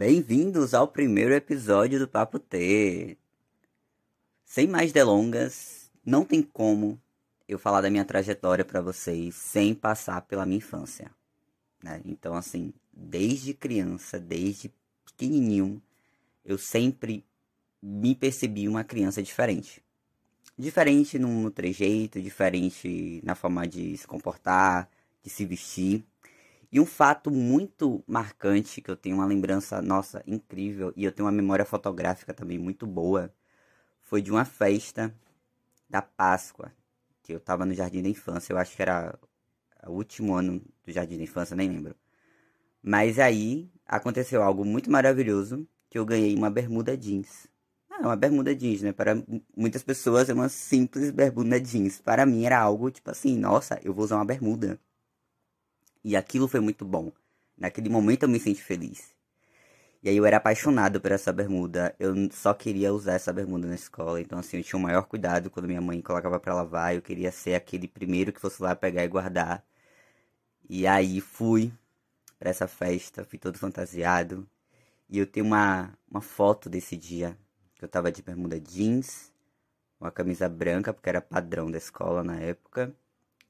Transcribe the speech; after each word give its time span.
bem-vindos 0.00 0.72
ao 0.72 0.88
primeiro 0.88 1.34
episódio 1.34 1.98
do 1.98 2.08
Papo 2.08 2.38
T. 2.38 3.18
Sem 4.46 4.66
mais 4.66 4.92
delongas, 4.92 5.90
não 6.02 6.24
tem 6.24 6.40
como 6.42 6.98
eu 7.46 7.58
falar 7.58 7.82
da 7.82 7.90
minha 7.90 8.06
trajetória 8.06 8.64
para 8.64 8.80
vocês 8.80 9.34
sem 9.34 9.74
passar 9.74 10.22
pela 10.22 10.46
minha 10.46 10.56
infância. 10.56 11.10
Né? 11.84 12.00
Então, 12.06 12.34
assim, 12.34 12.72
desde 12.90 13.52
criança, 13.52 14.18
desde 14.18 14.72
pequenininho, 15.04 15.82
eu 16.46 16.56
sempre 16.56 17.22
me 17.82 18.14
percebi 18.14 18.66
uma 18.68 18.82
criança 18.82 19.22
diferente. 19.22 19.82
Diferente 20.56 21.18
no, 21.18 21.50
trejeito, 21.50 22.22
diferente 22.22 23.20
na 23.22 23.34
forma 23.34 23.68
de 23.68 23.98
se 23.98 24.06
comportar, 24.06 24.88
de 25.22 25.28
se 25.28 25.44
vestir. 25.44 26.02
E 26.72 26.78
um 26.80 26.86
fato 26.86 27.30
muito 27.30 28.02
marcante, 28.06 28.80
que 28.80 28.90
eu 28.90 28.96
tenho 28.96 29.16
uma 29.16 29.26
lembrança, 29.26 29.82
nossa, 29.82 30.22
incrível, 30.26 30.92
e 30.96 31.04
eu 31.04 31.12
tenho 31.12 31.26
uma 31.26 31.32
memória 31.32 31.64
fotográfica 31.64 32.32
também 32.32 32.58
muito 32.58 32.86
boa, 32.86 33.32
foi 34.02 34.22
de 34.22 34.30
uma 34.30 34.44
festa 34.44 35.14
da 35.88 36.02
Páscoa, 36.02 36.72
que 37.22 37.32
eu 37.32 37.40
tava 37.40 37.66
no 37.66 37.74
Jardim 37.74 38.02
da 38.02 38.08
Infância, 38.08 38.52
eu 38.52 38.58
acho 38.58 38.76
que 38.76 38.82
era 38.82 39.18
o 39.86 39.92
último 39.92 40.34
ano 40.34 40.62
do 40.84 40.92
Jardim 40.92 41.16
da 41.16 41.24
Infância, 41.24 41.56
nem 41.56 41.68
lembro. 41.68 41.96
Mas 42.82 43.18
aí 43.18 43.70
aconteceu 43.86 44.42
algo 44.42 44.64
muito 44.64 44.90
maravilhoso, 44.90 45.66
que 45.88 45.98
eu 45.98 46.04
ganhei 46.06 46.34
uma 46.36 46.50
bermuda 46.50 46.96
jeans. 46.96 47.48
Ah, 47.90 48.00
uma 48.02 48.16
bermuda 48.16 48.54
jeans, 48.54 48.82
né? 48.82 48.92
Para 48.92 49.22
muitas 49.56 49.82
pessoas 49.82 50.28
é 50.30 50.34
uma 50.34 50.48
simples 50.48 51.10
bermuda 51.10 51.60
jeans. 51.60 52.00
Para 52.00 52.24
mim 52.24 52.44
era 52.44 52.58
algo 52.60 52.90
tipo 52.90 53.10
assim, 53.10 53.36
nossa, 53.36 53.80
eu 53.84 53.92
vou 53.92 54.04
usar 54.04 54.16
uma 54.16 54.24
bermuda. 54.24 54.80
E 56.04 56.16
aquilo 56.16 56.48
foi 56.48 56.60
muito 56.60 56.84
bom. 56.84 57.12
Naquele 57.56 57.88
momento 57.90 58.22
eu 58.24 58.28
me 58.28 58.40
senti 58.40 58.62
feliz. 58.62 59.14
E 60.02 60.08
aí 60.08 60.16
eu 60.16 60.24
era 60.24 60.38
apaixonado 60.38 61.00
por 61.00 61.12
essa 61.12 61.32
bermuda. 61.32 61.94
Eu 61.98 62.14
só 62.32 62.54
queria 62.54 62.92
usar 62.92 63.14
essa 63.14 63.32
bermuda 63.32 63.68
na 63.68 63.74
escola. 63.74 64.20
Então 64.20 64.38
assim, 64.38 64.58
eu 64.58 64.64
tinha 64.64 64.78
o 64.78 64.82
maior 64.82 65.02
cuidado 65.04 65.50
quando 65.50 65.66
minha 65.66 65.80
mãe 65.80 66.00
colocava 66.00 66.40
para 66.40 66.54
lavar. 66.54 66.94
Eu 66.94 67.02
queria 67.02 67.30
ser 67.30 67.54
aquele 67.54 67.86
primeiro 67.88 68.32
que 68.32 68.40
fosse 68.40 68.62
lá 68.62 68.74
pegar 68.74 69.04
e 69.04 69.08
guardar. 69.08 69.64
E 70.68 70.86
aí 70.86 71.20
fui 71.20 71.72
para 72.38 72.50
essa 72.50 72.66
festa, 72.68 73.24
fui 73.24 73.38
todo 73.38 73.58
fantasiado. 73.58 74.48
E 75.08 75.18
eu 75.18 75.26
tenho 75.26 75.46
uma, 75.46 75.92
uma 76.10 76.22
foto 76.22 76.70
desse 76.70 76.96
dia. 76.96 77.36
Que 77.76 77.84
eu 77.84 77.88
tava 77.88 78.12
de 78.12 78.22
bermuda 78.22 78.60
jeans, 78.60 79.32
uma 80.00 80.10
camisa 80.10 80.48
branca, 80.48 80.92
porque 80.94 81.08
era 81.08 81.20
padrão 81.20 81.70
da 81.70 81.78
escola 81.78 82.24
na 82.24 82.38
época 82.40 82.94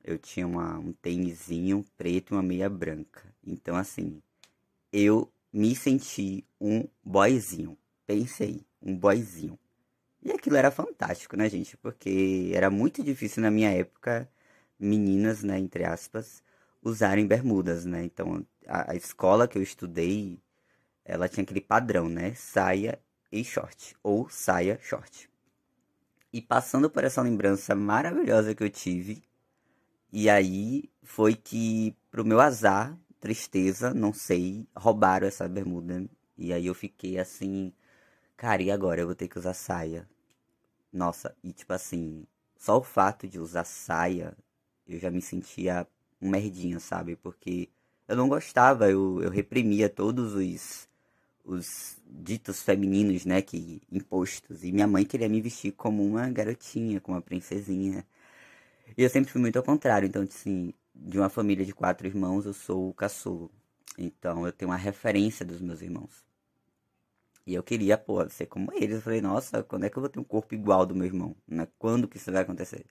eu 0.04 0.18
tinha 0.18 0.46
uma, 0.46 0.78
um 0.78 0.92
tênisinho 0.92 1.84
preto 1.96 2.32
e 2.32 2.36
uma 2.36 2.42
meia 2.42 2.68
branca. 2.68 3.22
Então, 3.44 3.76
assim, 3.76 4.22
eu 4.92 5.30
me 5.52 5.74
senti 5.74 6.44
um 6.60 6.86
boyzinho. 7.04 7.76
Pensei, 8.06 8.64
um 8.82 8.96
boyzinho. 8.96 9.58
E 10.22 10.32
aquilo 10.32 10.56
era 10.56 10.70
fantástico, 10.70 11.36
né, 11.36 11.48
gente? 11.48 11.76
Porque 11.76 12.50
era 12.54 12.70
muito 12.70 13.02
difícil 13.02 13.42
na 13.42 13.50
minha 13.50 13.70
época, 13.70 14.28
meninas, 14.78 15.42
né, 15.42 15.58
entre 15.58 15.84
aspas, 15.84 16.42
usarem 16.82 17.26
bermudas, 17.26 17.84
né? 17.84 18.04
Então, 18.04 18.46
a, 18.66 18.92
a 18.92 18.96
escola 18.96 19.48
que 19.48 19.56
eu 19.56 19.62
estudei, 19.62 20.38
ela 21.04 21.28
tinha 21.28 21.42
aquele 21.42 21.60
padrão, 21.60 22.08
né? 22.08 22.34
Saia 22.34 22.98
e 23.32 23.44
short, 23.44 23.96
ou 24.02 24.28
saia 24.28 24.78
short. 24.82 25.30
E 26.32 26.40
passando 26.40 26.90
por 26.90 27.02
essa 27.04 27.22
lembrança 27.22 27.74
maravilhosa 27.74 28.54
que 28.54 28.62
eu 28.62 28.70
tive, 28.70 29.22
e 30.12 30.28
aí 30.30 30.90
foi 31.02 31.34
que, 31.34 31.96
pro 32.10 32.24
meu 32.24 32.40
azar, 32.40 32.98
tristeza, 33.20 33.94
não 33.94 34.12
sei, 34.12 34.66
roubaram 34.76 35.26
essa 35.26 35.48
bermuda. 35.48 36.04
E 36.36 36.52
aí 36.52 36.66
eu 36.66 36.74
fiquei 36.74 37.18
assim, 37.18 37.72
cara, 38.36 38.62
e 38.62 38.70
agora? 38.70 39.00
Eu 39.02 39.06
vou 39.06 39.14
ter 39.14 39.28
que 39.28 39.38
usar 39.38 39.54
saia. 39.54 40.08
Nossa, 40.92 41.36
e 41.44 41.52
tipo 41.52 41.72
assim, 41.72 42.26
só 42.56 42.78
o 42.78 42.82
fato 42.82 43.28
de 43.28 43.38
usar 43.40 43.64
saia, 43.64 44.36
eu 44.88 44.98
já 44.98 45.10
me 45.10 45.22
sentia 45.22 45.86
um 46.20 46.30
merdinha, 46.30 46.80
sabe? 46.80 47.16
Porque 47.16 47.68
eu 48.08 48.16
não 48.16 48.28
gostava, 48.28 48.90
eu, 48.90 49.22
eu 49.22 49.30
reprimia 49.30 49.88
todos 49.88 50.34
os, 50.34 50.88
os 51.44 51.98
ditos 52.06 52.62
femininos, 52.62 53.24
né, 53.24 53.42
que 53.42 53.80
impostos. 53.90 54.64
E 54.64 54.72
minha 54.72 54.86
mãe 54.86 55.04
queria 55.04 55.28
me 55.28 55.40
vestir 55.40 55.72
como 55.72 56.04
uma 56.04 56.28
garotinha, 56.30 57.00
como 57.00 57.16
uma 57.16 57.22
princesinha. 57.22 58.04
E 58.96 59.02
eu 59.02 59.10
sempre 59.10 59.30
fui 59.30 59.40
muito 59.40 59.56
ao 59.56 59.62
contrário. 59.62 60.06
Então, 60.06 60.22
assim, 60.22 60.72
de 60.94 61.18
uma 61.18 61.28
família 61.28 61.64
de 61.64 61.72
quatro 61.74 62.06
irmãos, 62.06 62.46
eu 62.46 62.52
sou 62.52 62.88
o 62.90 62.94
caçulo. 62.94 63.50
Então, 63.98 64.46
eu 64.46 64.52
tenho 64.52 64.70
uma 64.70 64.76
referência 64.76 65.44
dos 65.44 65.60
meus 65.60 65.82
irmãos. 65.82 66.24
E 67.46 67.54
eu 67.54 67.62
queria, 67.62 67.98
pô, 67.98 68.26
ser 68.30 68.46
como 68.46 68.72
eles. 68.72 68.96
Eu 68.96 69.02
falei, 69.02 69.20
nossa, 69.20 69.62
quando 69.62 69.84
é 69.84 69.90
que 69.90 69.96
eu 69.96 70.00
vou 70.00 70.08
ter 70.08 70.18
um 70.18 70.24
corpo 70.24 70.54
igual 70.54 70.86
do 70.86 70.94
meu 70.94 71.06
irmão? 71.06 71.36
Né? 71.46 71.68
Quando 71.78 72.08
que 72.08 72.16
isso 72.16 72.32
vai 72.32 72.42
acontecer? 72.42 72.86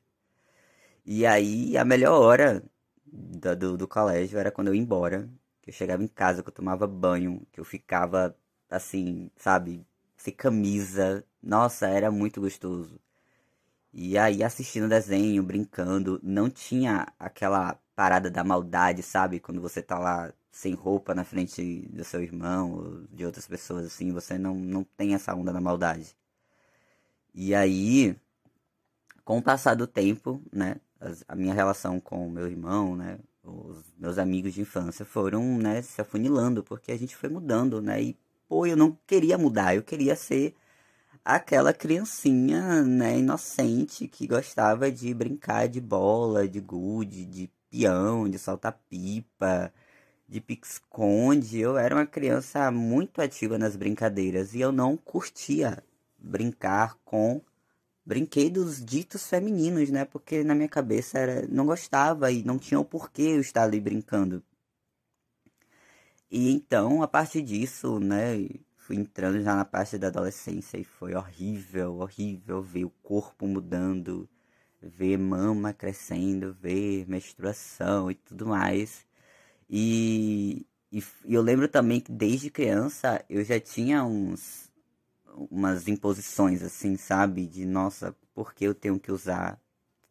E 1.06 1.26
aí, 1.26 1.78
a 1.78 1.84
melhor 1.86 2.20
hora 2.22 2.64
do, 3.06 3.56
do, 3.56 3.78
do 3.78 3.88
colégio 3.88 4.40
era 4.40 4.52
quando 4.52 4.68
eu 4.70 4.76
ia 4.76 4.82
embora. 4.82 5.30
Que 5.62 5.70
eu 5.72 5.74
chegava 5.74 6.04
em 6.04 6.08
casa, 6.08 6.42
que 6.44 6.50
eu 6.50 6.54
tomava 6.54 6.88
banho, 6.88 7.46
que 7.52 7.60
eu 7.60 7.66
ficava, 7.66 8.36
assim, 8.70 9.30
sabe, 9.38 9.86
sem 10.18 10.34
camisa. 10.34 11.26
Nossa, 11.42 11.88
era 11.88 12.12
muito 12.12 12.42
gostoso. 12.42 13.00
E 13.94 14.18
aí 14.18 14.44
assistindo 14.44 14.88
desenho, 14.88 15.44
brincando, 15.44 16.20
não 16.24 16.50
tinha 16.50 17.08
aquela 17.20 17.80
parada 17.96 18.30
da 18.30 18.44
maldade, 18.44 19.04
sabe? 19.04 19.40
Quando 19.40 19.62
você 19.62 19.82
tá 19.82 19.98
lá 20.00 20.32
sem 20.52 20.74
roupa 20.74 21.14
na 21.16 21.24
frente 21.24 21.88
do 21.90 22.04
seu 22.04 22.22
irmão 22.22 22.74
ou 22.74 23.02
de 23.12 23.26
outras 23.26 23.48
pessoas 23.48 23.86
assim, 23.86 24.12
você 24.12 24.38
não, 24.38 24.56
não 24.56 24.84
tem 24.84 25.14
essa 25.16 25.34
onda 25.36 25.52
da 25.54 25.62
maldade. 25.62 26.16
E 27.34 27.54
aí, 27.56 28.16
com 29.24 29.38
o 29.38 29.42
passar 29.44 29.76
do 29.76 29.88
tempo, 29.88 30.42
né, 30.52 30.76
a 31.28 31.36
minha 31.36 31.54
relação 31.54 32.00
com 32.00 32.28
o 32.28 32.32
meu 32.32 32.48
irmão, 32.48 32.96
né, 32.96 33.20
os 33.44 33.84
meus 33.98 34.18
amigos 34.18 34.54
de 34.54 34.62
infância 34.62 35.06
foram, 35.06 35.58
né, 35.58 35.82
se 35.82 36.02
afunilando, 36.02 36.64
porque 36.64 36.92
a 36.92 36.98
gente 36.98 37.16
foi 37.16 37.30
mudando, 37.30 37.82
né, 37.82 38.02
e 38.02 38.18
pô, 38.48 38.66
eu 38.66 38.76
não 38.78 38.98
queria 39.08 39.38
mudar, 39.38 39.76
eu 39.76 39.84
queria 39.84 40.16
ser 40.16 40.56
aquela 41.36 41.74
criancinha, 41.74 42.84
né, 42.84 43.20
inocente 43.20 44.08
que 44.08 44.26
gostava 44.28 44.92
de 44.92 45.14
brincar 45.14 45.68
de 45.68 45.80
bola, 45.80 46.48
de 46.48 46.60
gude, 46.60 47.24
de 47.26 47.52
peão, 47.70 48.28
de 48.28 48.40
saltar 48.40 48.80
pipa, 48.90 49.72
de 50.28 50.42
pique-esconde. 50.42 51.60
Eu 51.60 51.78
era 51.78 51.96
uma 51.96 52.06
criança 52.08 52.72
muito 52.72 53.22
ativa 53.22 53.58
nas 53.60 53.76
brincadeiras 53.76 54.56
e 54.56 54.62
eu 54.62 54.72
não 54.72 54.98
curtia 54.98 55.84
brincar 56.18 56.98
com 57.06 57.42
brinquedos 58.06 58.84
ditos 58.84 59.28
femininos, 59.28 59.90
né? 59.92 60.06
Porque 60.06 60.44
na 60.44 60.56
minha 60.56 60.70
cabeça 60.70 61.20
era 61.20 61.48
não 61.48 61.66
gostava 61.66 62.32
e 62.32 62.44
não 62.44 62.58
tinha 62.60 62.80
o 62.80 62.86
porquê 62.86 63.24
eu 63.24 63.42
estar 63.42 63.64
ali 63.64 63.80
brincando. 63.80 64.44
E 66.32 66.52
então, 66.52 67.02
a 67.04 67.08
partir 67.08 67.42
disso, 67.42 68.00
né, 68.00 68.48
fui 68.90 68.98
entrando 68.98 69.40
já 69.44 69.56
na 69.56 69.64
parte 69.64 70.00
da 70.00 70.08
adolescência 70.08 70.76
e 70.76 70.84
foi 70.84 71.14
horrível, 71.14 72.00
horrível 72.00 72.60
ver 72.60 72.86
o 72.86 72.90
corpo 73.04 73.46
mudando, 73.46 74.28
ver 74.82 75.16
mama 75.16 75.72
crescendo, 75.72 76.56
ver 76.60 77.08
menstruação 77.08 78.10
e 78.10 78.16
tudo 78.16 78.48
mais. 78.48 79.06
E, 79.70 80.66
e, 80.92 81.04
eu 81.26 81.44
lembro 81.44 81.68
também 81.68 82.00
que 82.00 82.12
desde 82.12 82.50
criança 82.50 83.24
eu 83.30 83.44
já 83.44 83.60
tinha 83.60 84.04
uns 84.04 84.72
umas 85.52 85.88
imposições 85.88 86.64
assim, 86.64 86.98
sabe? 86.98 87.46
De 87.46 87.66
nossa, 87.66 88.16
por 88.34 88.56
que 88.56 88.66
eu 88.66 88.74
tenho 88.74 89.00
que 89.00 89.12
usar 89.12 89.60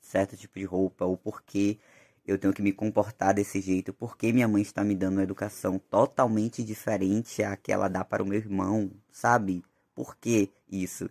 certo 0.00 0.36
tipo 0.36 0.56
de 0.58 0.64
roupa 0.64 1.04
ou 1.04 1.16
por 1.16 1.42
que 1.42 1.80
eu 2.28 2.38
tenho 2.38 2.52
que 2.52 2.60
me 2.60 2.72
comportar 2.72 3.32
desse 3.34 3.60
jeito, 3.60 3.92
porque 3.94 4.32
minha 4.32 4.46
mãe 4.46 4.60
está 4.60 4.84
me 4.84 4.94
dando 4.94 5.14
uma 5.14 5.22
educação 5.22 5.78
totalmente 5.78 6.62
diferente 6.62 7.42
à 7.42 7.56
que 7.56 7.72
ela 7.72 7.88
dá 7.88 8.04
para 8.04 8.22
o 8.22 8.26
meu 8.26 8.38
irmão, 8.38 8.90
sabe? 9.10 9.64
Por 9.94 10.14
que 10.16 10.50
isso? 10.70 11.08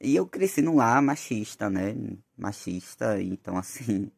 E 0.00 0.16
eu 0.16 0.26
cresci 0.26 0.60
num 0.62 0.76
lar 0.76 1.00
machista, 1.00 1.70
né? 1.70 1.94
Machista, 2.36 3.22
então 3.22 3.56
assim, 3.58 4.10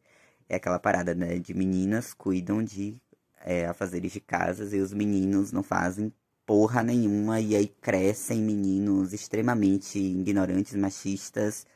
é 0.49 0.55
aquela 0.55 0.79
parada, 0.79 1.13
né? 1.13 1.37
De 1.37 1.53
meninas 1.53 2.13
cuidam 2.13 2.63
de 2.63 2.97
é, 3.45 3.67
afazeres 3.67 4.11
de 4.11 4.19
casas 4.19 4.73
e 4.73 4.79
os 4.79 4.91
meninos 4.91 5.51
não 5.51 5.61
fazem 5.63 6.11
porra 6.45 6.81
nenhuma 6.81 7.39
e 7.39 7.55
aí 7.55 7.67
crescem 7.67 8.41
meninos 8.41 9.13
extremamente 9.13 9.99
ignorantes, 9.99 10.73
machistas, 10.75 11.67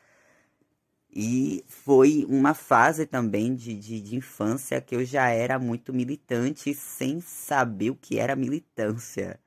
e 1.14 1.64
foi 1.68 2.26
uma 2.28 2.54
fase 2.54 3.06
também 3.06 3.54
de, 3.54 3.74
de, 3.76 4.00
de, 4.00 4.16
infância 4.16 4.80
que 4.80 4.96
eu 4.96 5.04
já 5.04 5.28
era 5.28 5.58
muito 5.60 5.92
militante 5.92 6.74
sem 6.74 7.20
saber 7.20 7.90
o 7.90 7.96
que 7.96 8.18
era 8.18 8.34
militância. 8.34 9.38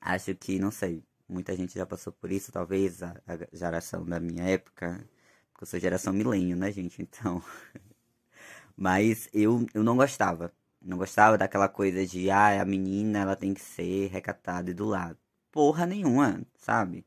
Acho 0.00 0.34
que, 0.34 0.58
não 0.58 0.70
sei, 0.70 1.02
muita 1.28 1.56
gente 1.56 1.74
já 1.74 1.84
passou 1.86 2.12
por 2.12 2.30
isso, 2.30 2.52
talvez 2.52 3.02
a, 3.02 3.20
a 3.26 3.56
geração 3.56 4.04
da 4.04 4.20
minha 4.20 4.44
época, 4.44 5.04
porque 5.52 5.64
eu 5.64 5.66
sou 5.66 5.80
geração 5.80 6.12
milênio, 6.12 6.56
né, 6.56 6.70
gente? 6.72 7.02
Então. 7.02 7.42
Mas 8.76 9.28
eu, 9.32 9.66
eu 9.74 9.82
não 9.82 9.96
gostava. 9.96 10.52
Não 10.80 10.96
gostava 10.96 11.36
daquela 11.38 11.68
coisa 11.68 12.06
de, 12.06 12.30
ah, 12.30 12.62
a 12.62 12.64
menina 12.64 13.20
ela 13.20 13.36
tem 13.36 13.52
que 13.54 13.60
ser 13.60 14.08
recatada 14.08 14.70
e 14.70 14.74
do 14.74 14.86
lado. 14.86 15.18
porra 15.52 15.86
nenhuma, 15.86 16.42
sabe? 16.56 17.04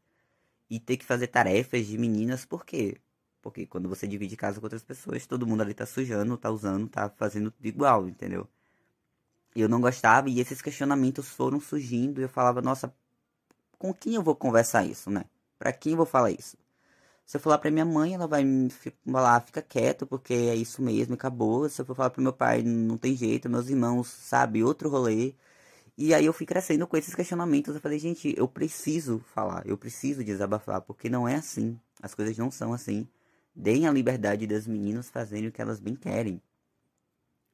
E 0.69 0.79
ter 0.79 0.97
que 0.97 1.05
fazer 1.05 1.27
tarefas 1.27 1.87
de 1.87 1.97
meninas, 1.97 2.45
por 2.45 2.65
quê? 2.65 2.97
Porque 3.43 3.67
quando 3.67 3.89
você 3.89 4.07
divide 4.07 4.37
casa 4.37 4.59
com 4.59 4.65
outras 4.65 4.83
pessoas, 4.83 5.27
todo 5.27 5.45
mundo 5.45 5.61
ali 5.61 5.73
tá 5.73 5.85
sujando, 5.85 6.37
tá 6.37 6.49
usando, 6.49 6.87
tá 6.87 7.09
fazendo 7.09 7.53
igual, 7.61 8.07
entendeu? 8.07 8.47
Eu 9.55 9.67
não 9.67 9.81
gostava 9.81 10.29
e 10.29 10.39
esses 10.39 10.61
questionamentos 10.61 11.27
foram 11.27 11.59
surgindo 11.59 12.21
e 12.21 12.23
eu 12.23 12.29
falava, 12.29 12.61
nossa, 12.61 12.93
com 13.77 13.93
quem 13.93 14.15
eu 14.15 14.23
vou 14.23 14.35
conversar 14.35 14.85
isso, 14.85 15.11
né? 15.11 15.25
Pra 15.59 15.73
quem 15.73 15.91
eu 15.91 15.97
vou 15.97 16.05
falar 16.05 16.31
isso? 16.31 16.57
Se 17.25 17.37
eu 17.37 17.41
falar 17.41 17.57
pra 17.57 17.69
minha 17.69 17.85
mãe, 17.85 18.13
ela 18.15 18.27
vai 18.27 18.43
me 18.45 18.69
falar, 19.05 19.41
fica 19.41 19.61
quieto, 19.61 20.07
porque 20.07 20.33
é 20.33 20.55
isso 20.55 20.81
mesmo, 20.81 21.13
acabou. 21.15 21.67
Se 21.69 21.81
eu 21.81 21.85
for 21.85 21.95
falar 21.95 22.09
pro 22.11 22.21
meu 22.21 22.33
pai, 22.33 22.63
não 22.63 22.97
tem 22.97 23.15
jeito, 23.15 23.49
meus 23.49 23.69
irmãos, 23.69 24.07
sabe, 24.07 24.63
outro 24.63 24.89
rolê. 24.89 25.35
E 25.97 26.13
aí 26.13 26.25
eu 26.25 26.33
fui 26.33 26.45
crescendo 26.45 26.87
com 26.87 26.97
esses 26.97 27.15
questionamentos. 27.15 27.75
Eu 27.75 27.81
falei, 27.81 27.99
gente, 27.99 28.33
eu 28.37 28.47
preciso 28.47 29.19
falar, 29.33 29.67
eu 29.67 29.77
preciso 29.77 30.23
desabafar, 30.23 30.81
porque 30.81 31.09
não 31.09 31.27
é 31.27 31.35
assim. 31.35 31.79
As 32.01 32.15
coisas 32.15 32.37
não 32.37 32.51
são 32.51 32.73
assim. 32.73 33.07
Deem 33.55 33.87
a 33.87 33.91
liberdade 33.91 34.47
das 34.47 34.67
meninas 34.67 35.09
fazerem 35.09 35.47
o 35.47 35.51
que 35.51 35.61
elas 35.61 35.79
bem 35.79 35.95
querem. 35.95 36.41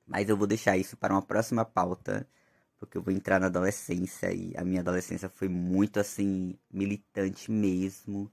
Mas 0.05 0.27
eu 0.29 0.37
vou 0.37 0.47
deixar 0.47 0.77
isso 0.77 0.97
para 0.97 1.13
uma 1.13 1.21
próxima 1.21 1.63
pauta, 1.65 2.27
porque 2.79 2.97
eu 2.97 3.01
vou 3.01 3.13
entrar 3.13 3.39
na 3.39 3.47
adolescência 3.47 4.33
e 4.33 4.53
a 4.57 4.63
minha 4.63 4.81
adolescência 4.81 5.29
foi 5.29 5.47
muito 5.49 5.99
assim 5.99 6.57
militante 6.71 7.51
mesmo. 7.51 8.31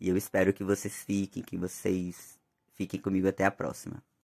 E 0.00 0.08
eu 0.08 0.16
espero 0.16 0.52
que 0.52 0.62
vocês 0.64 1.02
fiquem, 1.04 1.42
que 1.42 1.56
vocês 1.56 2.38
fiquem 2.74 3.00
comigo 3.00 3.28
até 3.28 3.44
a 3.44 3.50
próxima. 3.50 4.02